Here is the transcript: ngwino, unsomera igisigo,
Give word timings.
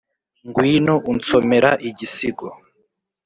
ngwino, 0.47 0.95
unsomera 1.11 1.71
igisigo, 1.89 2.47